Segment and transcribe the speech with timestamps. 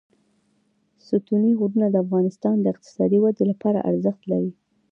[1.07, 4.51] ستوني غرونه د افغانستان د اقتصادي ودې لپاره ارزښت لري.